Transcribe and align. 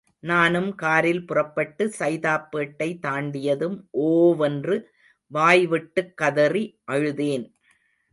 நானும் 0.23 0.69
காரில் 0.75 1.25
புறப்பட்டு 1.25 1.83
சைதாப்பேட்டை 1.99 2.87
தாண்டியதும் 3.01 3.75
ஓ 4.05 4.07
வென்று 4.35 4.77
வாய்விட்டுக்கதறி 5.31 6.63
அழுதேன். 6.91 7.45